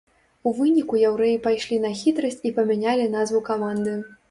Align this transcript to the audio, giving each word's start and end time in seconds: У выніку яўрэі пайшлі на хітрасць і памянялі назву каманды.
У 0.51 0.53
выніку 0.59 1.01
яўрэі 1.09 1.35
пайшлі 1.45 1.77
на 1.85 1.93
хітрасць 2.01 2.41
і 2.53 2.55
памянялі 2.57 3.09
назву 3.19 3.45
каманды. 3.53 3.97